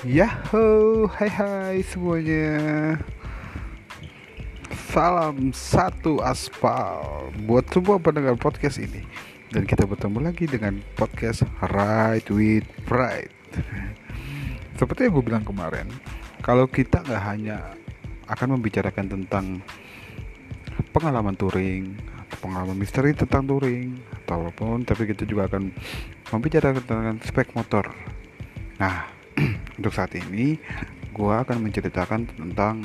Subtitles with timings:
[0.00, 2.96] Yahoo, hai hai semuanya.
[4.88, 9.04] Salam satu aspal Buat semua pendengar podcast ini.
[9.52, 13.28] Dan kita bertemu lagi dengan podcast Right with Pride.
[14.80, 15.84] Seperti yang gue bilang kemarin
[16.40, 17.76] Kalau kita nggak hanya
[18.24, 19.60] akan membicarakan tentang
[20.96, 21.92] pengalaman touring
[22.40, 25.76] pengalaman misteri tentang touring atau apa pun tapi kita juga akan
[26.32, 27.92] membicarakan tentang spek motor.
[28.80, 29.19] Nah
[29.80, 30.60] untuk saat ini
[31.16, 32.84] gue akan menceritakan tentang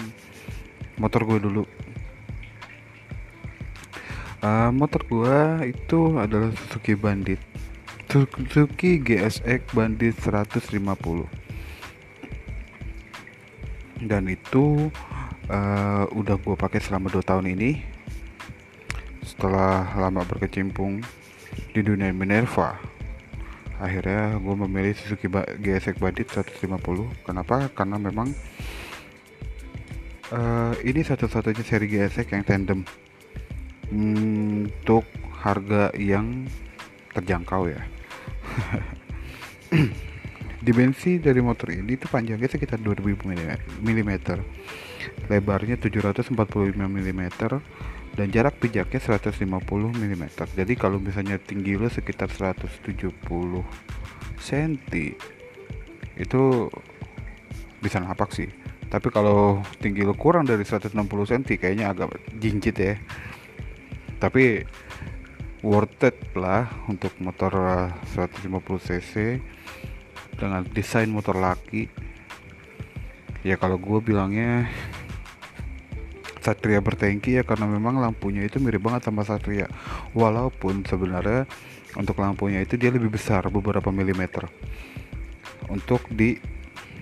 [0.95, 1.63] motor gue dulu.
[4.39, 7.43] Uh, motor gue itu adalah Suzuki Bandit.
[8.07, 10.71] Suzuki GSX Bandit 150
[14.07, 14.87] dan itu
[15.51, 17.83] uh, udah gue pakai selama 2 tahun ini.
[19.25, 21.03] Setelah lama berkecimpung
[21.75, 22.94] di dunia Minerva
[23.79, 27.67] akhirnya gue memilih Suzuki GSX Bandit 150 kenapa?
[27.75, 28.31] Karena memang
[30.31, 32.79] uh, ini satu-satunya seri GSX yang tandem.
[33.85, 35.05] Untuk
[35.45, 36.49] harga yang
[37.13, 37.81] terjangkau ya.
[40.65, 43.21] Dimensi dari motor ini itu panjangnya sekitar 2000
[43.85, 44.11] mm
[45.29, 46.33] lebarnya 745
[46.73, 47.23] mm
[48.15, 49.43] dan jarak pijaknya 150
[49.91, 50.23] mm
[50.55, 53.11] jadi kalau misalnya tinggi lo sekitar 170
[54.39, 54.71] cm
[56.15, 56.71] itu
[57.83, 58.49] bisa napak sih.
[58.89, 62.95] Tapi kalau tinggi lo kurang dari 160 cm kayaknya agak jinjit ya.
[64.17, 64.63] Tapi
[65.61, 67.53] worth it lah untuk motor
[68.15, 68.49] 150
[68.87, 69.13] cc
[70.39, 71.91] dengan desain motor laki.
[73.45, 74.65] Ya kalau gue bilangnya
[76.45, 79.65] Satria bertengki ya karena memang lampunya itu mirip banget sama Satria.
[80.13, 81.49] Walaupun sebenarnya
[81.97, 84.45] untuk lampunya itu dia lebih besar beberapa milimeter
[85.73, 86.37] untuk di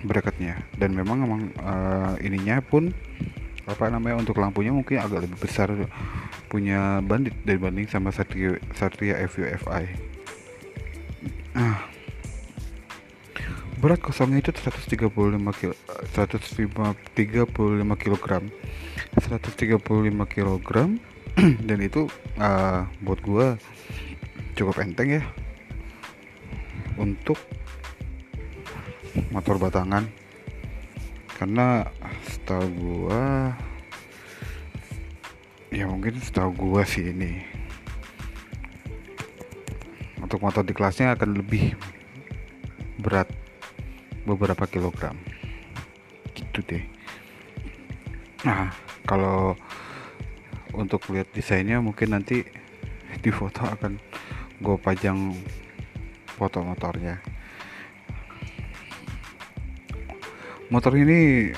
[0.07, 0.63] bracketnya.
[0.79, 2.95] Dan memang memang uh, ininya pun
[3.63, 5.71] apa namanya untuk lampunya mungkin agak lebih besar
[6.51, 9.87] punya bandit dibanding sama Satria Satria FUFI
[11.55, 11.92] ah
[13.83, 15.11] berat kosongnya itu 135
[15.59, 15.75] kilo
[16.15, 16.71] 135
[17.99, 18.27] kg
[19.19, 20.71] 135 kg
[21.67, 22.07] dan itu
[22.39, 23.59] uh, buat gua
[24.55, 25.23] cukup enteng ya.
[26.95, 27.35] Untuk
[29.35, 30.07] motor batangan.
[31.35, 31.83] Karena
[32.23, 33.51] setahu gua
[35.75, 37.43] ya mungkin setahu gua sih ini.
[40.23, 41.75] Untuk motor di kelasnya akan lebih
[43.03, 43.42] berat
[44.23, 45.15] beberapa kilogram.
[46.35, 46.83] Gitu deh.
[48.43, 48.71] Nah
[49.07, 49.55] kalau
[50.73, 52.43] untuk lihat desainnya mungkin nanti
[53.23, 53.99] di foto akan
[54.59, 55.35] gue pajang
[56.35, 57.21] foto motornya.
[60.71, 61.53] Motor ini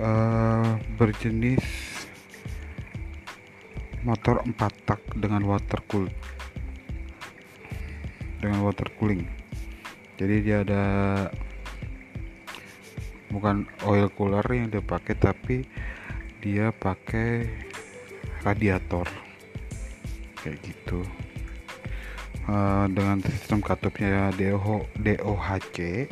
[0.00, 1.60] uh, berjenis
[4.00, 4.56] motor 4
[4.88, 6.08] tak dengan water cool
[8.40, 9.39] dengan water cooling
[10.20, 10.84] jadi dia ada
[13.32, 15.64] bukan oil cooler yang dia pakai tapi
[16.44, 17.48] dia pakai
[18.44, 19.08] radiator.
[20.44, 21.00] Kayak gitu.
[22.44, 26.04] Uh, dengan sistem katupnya DOH, DOHC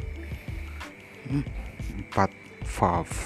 [1.28, 2.16] 4
[2.64, 3.16] valve.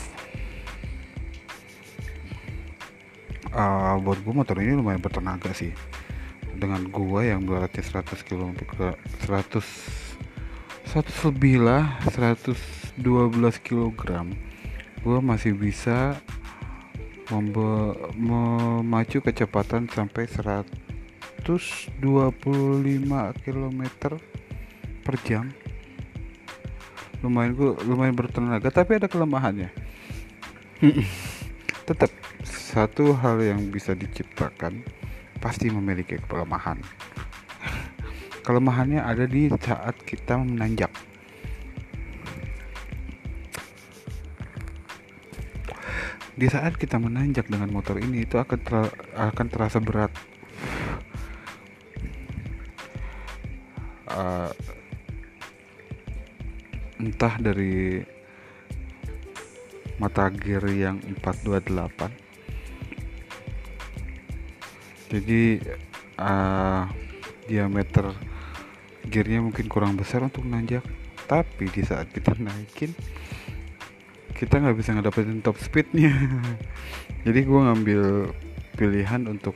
[3.54, 5.70] Uh, buat gue motor ini lumayan bertenaga sih.
[6.58, 8.54] Dengan gua yang beratnya 100 km
[9.22, 10.01] 100
[10.92, 13.00] 100 lebih lah 112
[13.64, 14.28] kg
[15.00, 16.20] gue masih bisa
[18.20, 21.48] memacu kecepatan sampai 125
[23.40, 23.82] km
[25.00, 25.48] per jam.
[27.24, 29.72] Lumayan gue lumayan bertenaga tapi ada kelemahannya.
[31.88, 32.12] Tetap
[32.44, 34.84] satu hal yang bisa diciptakan
[35.40, 36.84] pasti memiliki kelemahan
[38.42, 40.90] kelemahannya ada di saat kita menanjak.
[46.34, 50.10] Di saat kita menanjak dengan motor ini itu akan ter akan terasa berat.
[54.12, 54.52] Uh,
[57.00, 58.04] entah dari
[60.02, 62.10] mata gear yang 428
[65.12, 65.62] jadi
[66.18, 66.90] uh,
[67.46, 68.31] diameter
[69.08, 70.84] gearnya mungkin kurang besar untuk nanjak.
[71.26, 72.92] Tapi di saat kita naikin
[74.36, 76.10] kita nggak bisa ngedapetin top speednya.
[77.26, 78.02] Jadi gue ngambil
[78.74, 79.54] pilihan untuk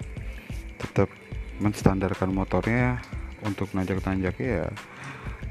[0.79, 1.11] tetap
[1.59, 3.03] menstandarkan motornya
[3.43, 4.69] untuk nanjak-nanjaknya ya.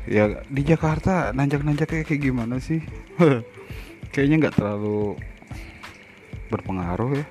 [0.06, 2.80] Ya di Jakarta nanjak-nanjak kayak kayak gimana sih?
[4.14, 5.20] Kayaknya nggak terlalu
[6.48, 7.26] berpengaruh ya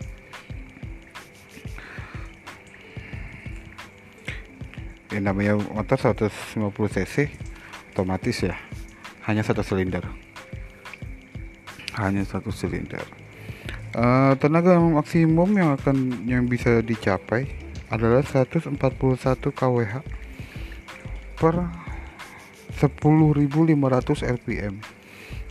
[5.14, 7.30] ini namanya motor 150 cc
[7.94, 8.58] otomatis ya
[9.24, 10.04] hanya satu silinder.
[11.96, 13.06] Hanya satu silinder.
[13.94, 17.46] Uh, tenaga maksimum yang akan yang bisa dicapai
[17.94, 18.74] adalah 141
[19.54, 19.94] kWh
[21.38, 21.54] per
[22.74, 24.74] 10.500 rpm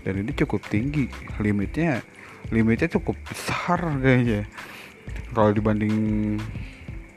[0.04, 1.08] dan ini cukup tinggi
[1.40, 2.04] limitnya
[2.52, 4.44] limitnya cukup besar kayaknya.
[5.32, 5.96] Kalau dibanding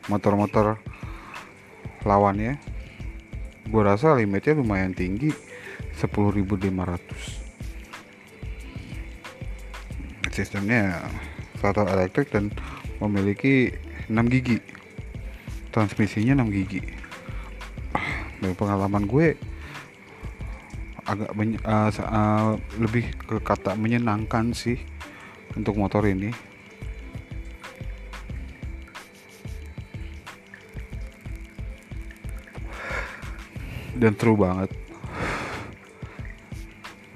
[0.07, 0.79] motor-motor
[2.07, 2.57] lawannya
[3.67, 5.35] gue rasa limitnya lumayan tinggi
[5.99, 7.47] 10.500
[10.37, 11.01] sistemnya
[11.57, 12.53] satu elektrik dan
[13.01, 13.73] memiliki
[14.13, 14.61] 6 gigi.
[15.73, 16.85] Transmisinya 6 gigi.
[18.45, 19.33] Dari pengalaman gue
[21.07, 24.77] agak uh, uh, lebih ke kata menyenangkan sih
[25.55, 26.35] untuk motor ini
[33.97, 34.71] dan seru banget.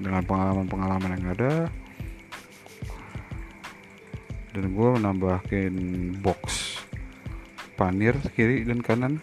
[0.01, 1.53] Dengan pengalaman-pengalaman yang ada.
[4.51, 5.73] Dan gue menambahkan
[6.19, 6.75] box
[7.77, 9.21] panir kiri dan kanan.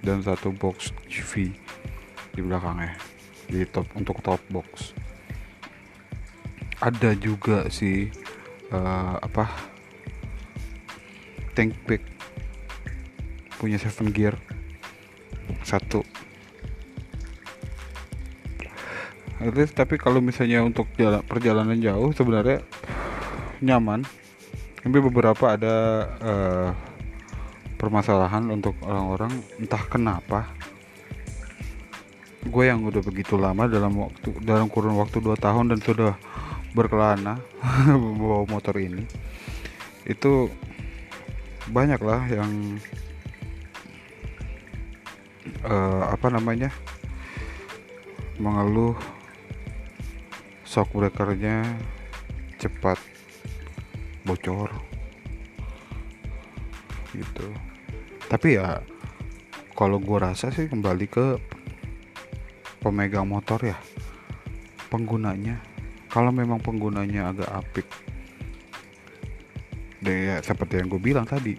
[0.00, 1.52] Dan satu box CV
[2.32, 2.96] di belakangnya.
[3.46, 4.96] Di top untuk top box.
[6.80, 8.08] Ada juga si
[8.72, 9.44] uh, apa?
[11.52, 12.02] Tank pack.
[13.60, 14.36] Punya seven gear.
[15.62, 16.15] Satu
[19.46, 22.66] At tapi kalau misalnya untuk jalan, perjalanan jauh sebenarnya
[23.62, 24.02] nyaman.
[24.82, 25.74] Tapi beberapa ada
[26.18, 26.70] uh,
[27.78, 29.30] permasalahan untuk orang-orang
[29.62, 30.50] entah kenapa
[32.46, 36.14] gue yang udah begitu lama dalam waktu dalam kurun waktu 2 tahun dan sudah
[36.78, 37.42] berkelana
[38.22, 39.02] bawa motor ini
[40.06, 40.46] itu
[41.66, 42.78] banyak lah yang
[45.66, 46.70] uh, apa namanya
[48.38, 48.94] mengeluh
[50.76, 51.64] shock breakernya
[52.60, 53.00] cepat
[54.28, 54.68] bocor.
[57.16, 57.48] Gitu.
[58.28, 58.84] Tapi ya
[59.72, 61.40] kalau gue rasa sih kembali ke
[62.84, 63.80] pemegang motor ya
[64.92, 65.56] penggunanya.
[66.12, 67.88] Kalau memang penggunanya agak apik
[70.04, 71.56] dan ya seperti yang gue bilang tadi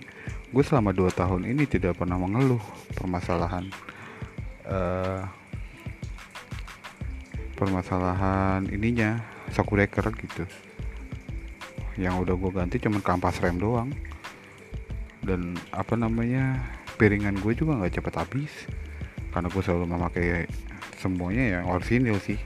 [0.48, 2.62] gue selama 2 tahun ini tidak pernah mengeluh
[2.96, 3.68] permasalahan
[4.70, 5.26] uh,
[7.58, 9.18] permasalahan ininya
[9.50, 10.46] shock breaker gitu.
[11.98, 13.90] Yang udah gue ganti cuman kampas rem doang.
[15.26, 16.62] Dan apa namanya
[17.02, 18.54] piringan gue juga nggak cepet habis.
[19.34, 20.46] Karena gue selalu memakai
[21.02, 22.38] semuanya yang orisinil sih.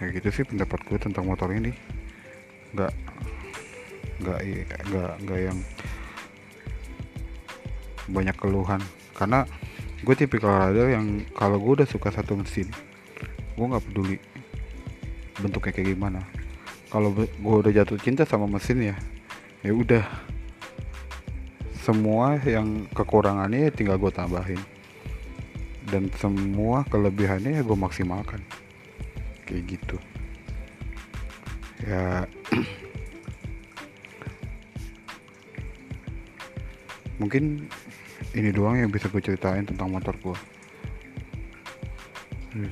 [0.00, 1.76] Kayak gitu sih pendapat gue tentang motor ini.
[2.72, 2.92] Nggak
[4.20, 4.40] nggak
[4.88, 5.58] nggak nggak yang
[8.08, 8.80] banyak keluhan.
[9.12, 9.44] Karena
[10.00, 12.72] gue tipikal rider yang kalau gue udah suka satu mesin
[13.60, 14.16] gue nggak peduli
[15.40, 16.20] bentuknya kayak gimana.
[16.92, 18.96] Kalau gue udah jatuh cinta sama mesin ya
[19.64, 20.04] ya udah.
[21.80, 24.60] Semua yang kekurangannya ya tinggal gue tambahin.
[25.88, 28.44] Dan semua kelebihannya ya gue maksimalkan.
[29.48, 29.96] Kayak gitu.
[31.88, 32.28] Ya.
[37.20, 37.68] Mungkin
[38.34, 40.38] ini doang yang bisa gue ceritain tentang motor gue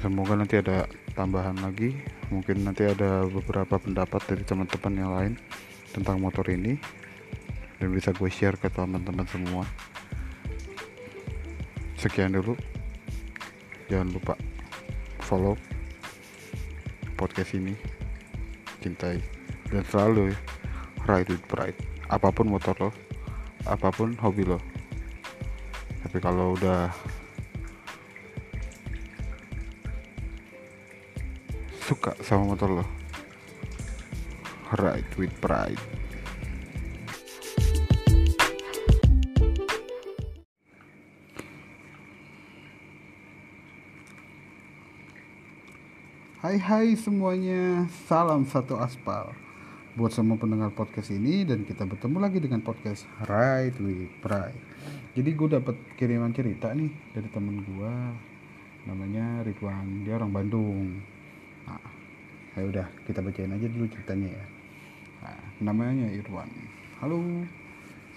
[0.03, 1.95] semoga nanti ada tambahan lagi.
[2.29, 5.33] Mungkin nanti ada beberapa pendapat dari teman-teman yang lain
[5.95, 6.79] tentang motor ini.
[7.79, 9.63] Dan bisa gue share ke teman-teman semua.
[11.95, 12.59] Sekian dulu.
[13.87, 14.35] Jangan lupa
[15.23, 15.55] follow
[17.15, 17.79] podcast ini.
[18.83, 19.23] Cintai.
[19.71, 20.35] Dan selalu
[21.07, 21.79] ride with pride.
[22.11, 22.91] Apa pun motor lo
[23.69, 24.57] apa pun hobi lo
[25.99, 26.95] tapi kalau udah
[31.83, 32.85] suka sama motor lo
[34.77, 35.81] ride with pride.
[46.39, 49.35] Hai hai semuanya, salam satu aspal.
[49.99, 54.63] Buat semua pendengar podcast ini dan kita bertemu lagi dengan podcast Right with Pride
[55.19, 57.95] Jadi gue dapet kiriman cerita nih dari temen gue
[58.87, 60.95] Namanya Ridwan, dia orang Bandung.
[61.67, 61.83] Nah,
[62.55, 64.47] ya udah kita bacain aja dulu ceritanya ya.
[65.27, 66.47] Nah, Namanya Irwan.
[67.03, 67.19] Halo,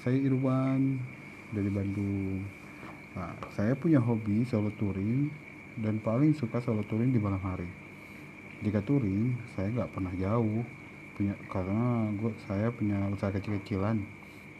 [0.05, 1.01] saya Irwan
[1.49, 2.45] dari Bandung.
[3.17, 5.33] Nah, saya punya hobi solo touring
[5.81, 7.65] dan paling suka solo touring di malam hari.
[8.61, 10.61] Jika touring saya nggak pernah jauh.
[11.17, 13.97] Punya karena gue saya punya usaha kecil-kecilan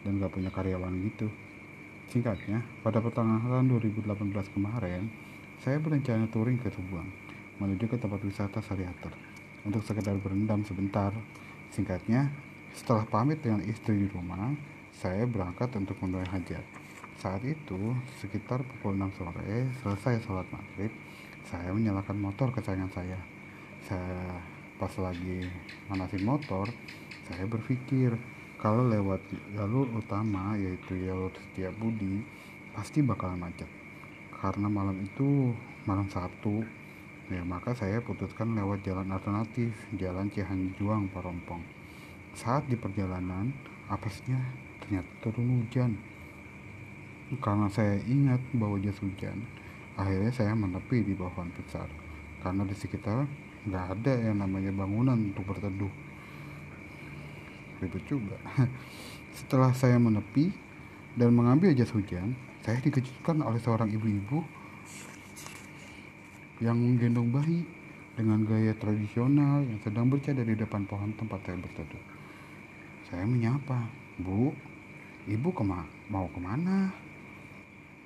[0.02, 1.30] dan gak punya karyawan gitu
[2.12, 5.08] singkatnya pada pertengahan 2018 kemarin
[5.64, 7.08] saya berencana touring ke Subang
[7.56, 9.16] menuju ke tempat wisata Sariater
[9.64, 11.08] untuk sekedar berendam sebentar
[11.72, 12.28] singkatnya
[12.76, 14.52] setelah pamit dengan istri di rumah
[14.92, 16.60] saya berangkat untuk menuai hajat.
[17.16, 20.92] Saat itu sekitar pukul 6 sore selesai sholat maghrib
[21.48, 23.16] saya menyalakan motor kesayangan saya.
[23.88, 24.36] Saya
[24.76, 25.48] pas lagi
[25.88, 26.68] manasin motor
[27.24, 28.12] saya berpikir
[28.62, 29.18] kalau lewat
[29.58, 31.34] jalur utama yaitu jalur
[31.82, 32.22] Budi
[32.70, 33.66] pasti bakalan macet.
[34.30, 35.50] Karena malam itu
[35.82, 36.62] malam Sabtu.
[37.26, 41.58] Ya maka saya putuskan lewat jalan alternatif jalan Cihanjuang Parompong.
[42.38, 43.50] Saat di perjalanan
[43.90, 44.38] apesnya
[44.78, 45.98] ternyata turun hujan.
[47.42, 49.42] Karena saya ingat bahwa jas hujan
[49.98, 51.90] akhirnya saya menepi di bawah pohon besar.
[52.38, 53.26] Karena di sekitar
[53.66, 56.01] nggak ada yang namanya bangunan untuk berteduh
[57.82, 58.38] ribet juga
[59.38, 60.54] setelah saya menepi
[61.18, 64.46] dan mengambil jas hujan saya dikejutkan oleh seorang ibu-ibu
[66.62, 67.66] yang menggendong bayi
[68.14, 72.04] dengan gaya tradisional yang sedang bercadar di depan pohon tempat saya berteduh.
[73.10, 73.88] Saya menyapa,
[74.22, 74.54] Bu,
[75.26, 76.94] ibu kema mau ke mana?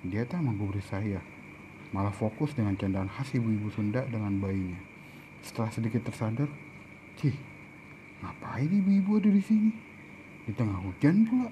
[0.06, 1.20] Dia tak menggubris saya,
[1.90, 4.78] malah fokus dengan candaan khas ibu-ibu Sunda dengan bayinya.
[5.44, 6.48] Setelah sedikit tersadar,
[7.18, 7.34] cih,
[8.22, 9.70] ngapain ibu-ibu ada di sini?
[10.46, 11.50] Di tengah hujan pula.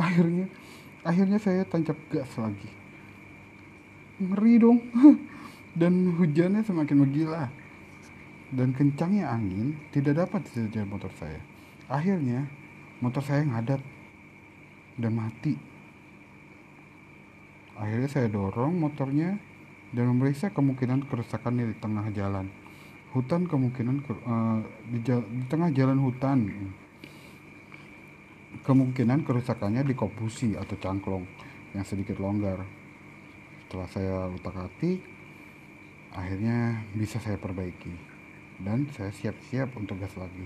[0.00, 0.46] Akhirnya
[1.04, 2.70] akhirnya saya tancap gas lagi.
[4.20, 4.78] Ngeri dong.
[5.80, 7.46] Dan hujannya semakin menggila.
[8.50, 11.38] Dan kencangnya angin tidak dapat disetir motor saya.
[11.86, 12.50] Akhirnya
[12.98, 13.78] motor saya ngadat
[14.98, 15.54] dan mati.
[17.78, 19.38] Akhirnya saya dorong motornya
[19.94, 22.46] dan memeriksa kemungkinan kerusakan di tengah jalan
[23.10, 26.46] hutan kemungkinan uh, di, di tengah jalan hutan.
[28.60, 31.24] Kemungkinan kerusakannya di kopusi atau cangklong
[31.72, 32.60] yang sedikit longgar.
[33.66, 34.98] Setelah saya utak atik
[36.10, 37.94] akhirnya bisa saya perbaiki
[38.58, 40.42] dan saya siap-siap untuk gas lagi.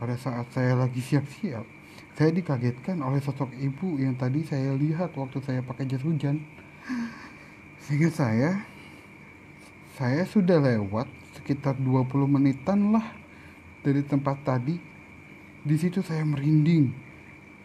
[0.00, 1.78] Pada saat saya lagi siap-siap
[2.18, 6.42] saya dikagetkan oleh sosok ibu yang tadi saya lihat waktu saya pakai jas hujan.
[7.78, 8.58] Sehingga saya
[9.98, 13.02] saya sudah lewat sekitar 20 menitan lah
[13.82, 14.78] dari tempat tadi.
[15.58, 16.94] Di situ saya merinding,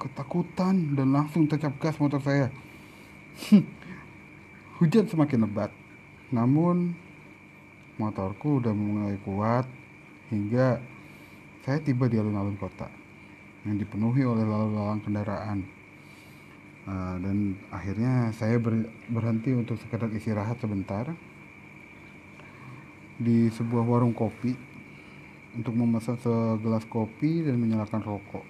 [0.01, 2.49] ketakutan dan langsung tancap gas motor saya.
[4.81, 5.69] Hujan semakin lebat.
[6.33, 6.97] Namun
[8.01, 9.69] motorku udah mulai kuat
[10.33, 10.81] hingga
[11.61, 12.89] saya tiba di alun-alun kota
[13.61, 15.61] yang dipenuhi oleh lalu lalang kendaraan.
[16.83, 21.13] Uh, dan akhirnya saya ber, berhenti untuk sekedar istirahat sebentar
[23.23, 24.51] di sebuah warung kopi
[25.55, 28.43] untuk memesan segelas kopi dan menyalakan rokok.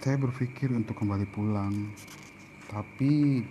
[0.00, 1.92] Saya berpikir untuk kembali pulang,
[2.72, 3.44] tapi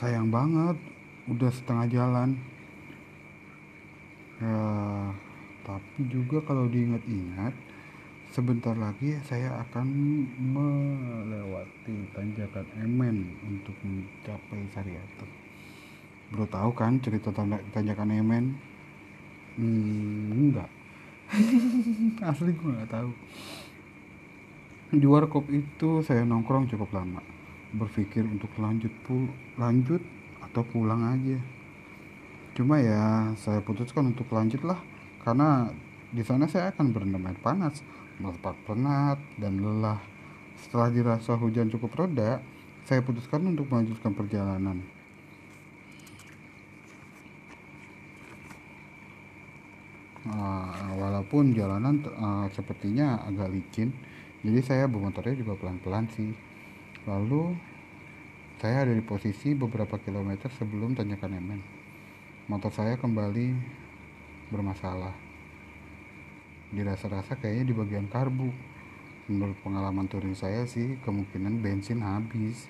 [0.00, 0.80] sayang banget,
[1.28, 2.30] udah setengah jalan.
[4.42, 4.64] Ya,
[5.62, 7.54] tapi juga kalau diingat-ingat,
[8.32, 9.86] sebentar lagi saya akan
[10.40, 15.41] melewati tanjakan Emen untuk mencapai Sariater
[16.32, 17.28] bro tahu kan cerita
[17.76, 18.56] tanjakan Emen
[19.60, 20.70] hmm, enggak.
[22.28, 23.10] Asli gue nggak tahu.
[24.96, 27.20] Di warkop itu saya nongkrong cukup lama.
[27.76, 29.28] Berpikir untuk lanjut pul
[29.60, 30.00] lanjut
[30.40, 31.36] atau pulang aja.
[32.56, 34.80] Cuma ya saya putuskan untuk lanjut lah.
[35.20, 35.68] Karena
[36.12, 37.84] di sana saya akan berendam air panas
[38.20, 40.00] melepas penat dan lelah.
[40.60, 42.40] Setelah dirasa hujan cukup reda
[42.88, 45.01] saya putuskan untuk melanjutkan perjalanan
[50.32, 53.92] uh, walaupun jalanan uh, sepertinya agak licin
[54.42, 56.34] jadi saya bermotornya juga pelan-pelan sih.
[57.06, 57.54] Lalu
[58.58, 61.60] saya ada di posisi beberapa kilometer sebelum tanjakan Emen.
[62.50, 63.54] Motor saya kembali
[64.50, 65.14] bermasalah.
[66.74, 68.50] Dirasa-rasa kayaknya di bagian karbu.
[69.30, 72.66] Menurut pengalaman touring saya sih kemungkinan bensin habis.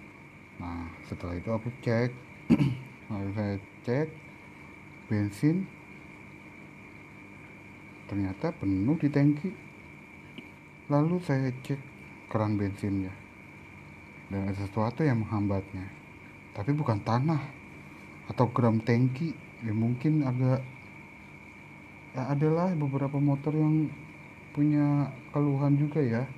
[0.61, 2.13] Nah setelah itu aku cek.
[3.13, 4.09] Saya cek
[5.05, 5.69] bensin
[8.13, 9.49] ternyata penuh di tangki.
[10.93, 11.81] Lalu saya cek
[12.29, 13.09] keran bensinnya.
[14.29, 15.89] Dan ada sesuatu yang menghambatnya.
[16.53, 17.41] Tapi bukan tanah
[18.29, 19.33] atau gram tangki.
[19.65, 20.61] Ya mungkin agak
[22.13, 23.89] ya adalah beberapa motor yang
[24.53, 26.29] punya keluhan juga ya.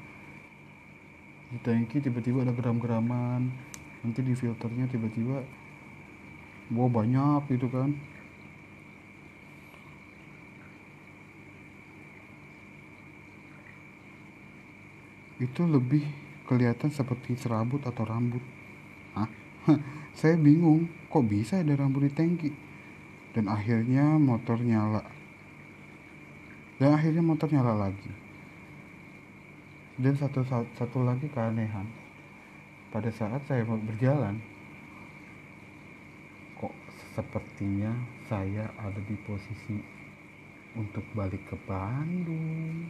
[1.50, 3.50] Di tangki tiba-tiba ada geram-geraman.
[4.06, 5.42] Nanti di filternya tiba-tiba
[6.70, 8.13] wah banyak gitu kan
[15.44, 16.04] itu lebih
[16.48, 18.40] kelihatan seperti serabut atau rambut.
[19.16, 19.28] Hah?
[20.18, 22.50] saya bingung kok bisa ada rambut di tangki?
[23.34, 25.02] Dan akhirnya motor nyala.
[26.78, 28.12] Dan akhirnya motor nyala lagi.
[29.98, 30.42] Dan satu
[30.74, 31.86] satu lagi keanehan.
[32.94, 34.38] Pada saat saya berjalan
[36.54, 36.70] kok
[37.18, 37.90] sepertinya
[38.30, 39.82] saya ada di posisi
[40.78, 42.86] untuk balik ke Bandung